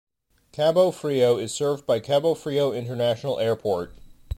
Cabo 0.51 0.89
Frio 0.89 1.37
is 1.37 1.53
served 1.53 1.85
by 1.85 1.99
Cabo 1.99 2.33
Frio 2.33 2.71
International 2.71 3.37
Airport. 3.37 3.93